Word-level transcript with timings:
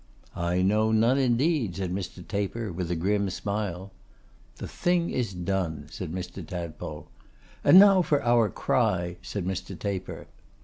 'I 0.35 0.63
know 0.63 0.91
none 0.91 1.19
indeed,' 1.19 1.75
said 1.75 1.93
Mr. 1.93 2.27
Taper, 2.27 2.71
with 2.73 2.89
a 2.89 2.95
grim 2.95 3.29
smile. 3.29 3.91
'The 4.55 4.67
thing 4.67 5.09
is 5.11 5.31
done,' 5.31 5.89
said 5.91 6.11
Mr. 6.11 6.43
Tadpole. 6.43 7.07
'And 7.63 7.77
now 7.77 8.01
for 8.01 8.23
our 8.23 8.49
cry,' 8.49 9.17
said 9.21 9.45
Mr. 9.45 9.77
Taper. 9.77 10.25